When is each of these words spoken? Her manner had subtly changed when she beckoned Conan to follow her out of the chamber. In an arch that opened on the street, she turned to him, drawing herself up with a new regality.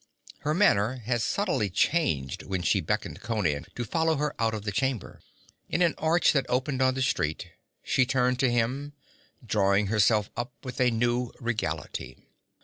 Her 0.39 0.55
manner 0.55 0.95
had 0.95 1.21
subtly 1.21 1.69
changed 1.69 2.41
when 2.41 2.63
she 2.63 2.81
beckoned 2.81 3.21
Conan 3.21 3.67
to 3.75 3.85
follow 3.85 4.15
her 4.15 4.33
out 4.41 4.55
of 4.55 4.63
the 4.63 4.71
chamber. 4.71 5.21
In 5.69 5.83
an 5.83 5.93
arch 5.99 6.33
that 6.33 6.47
opened 6.49 6.81
on 6.81 6.95
the 6.95 7.03
street, 7.03 7.51
she 7.83 8.07
turned 8.07 8.39
to 8.39 8.49
him, 8.49 8.93
drawing 9.45 9.93
herself 9.93 10.31
up 10.35 10.53
with 10.63 10.81
a 10.81 10.89
new 10.89 11.31
regality. 11.39 12.17